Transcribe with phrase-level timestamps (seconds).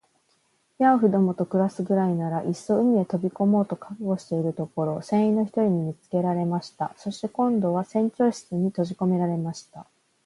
[0.79, 6.91] ヤーフどもと暮すくらいなら、いっそ海へ飛び込もうと覚悟しているところを、船員の一人に見つけられました。
[6.97, 9.85] そして、今度は船長室にとじこめられました。